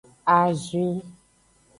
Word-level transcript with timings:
Azwi. 0.37 0.83